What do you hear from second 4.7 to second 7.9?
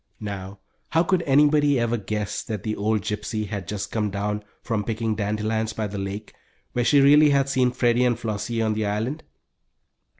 picking dandelions by the lake, where she really had seen